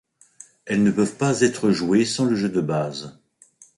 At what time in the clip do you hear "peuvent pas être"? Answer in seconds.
0.89-1.69